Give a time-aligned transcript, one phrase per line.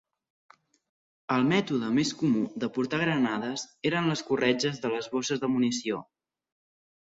[1.35, 6.03] El mètode més comú de portar granades eren les corretges a les bosses de munició.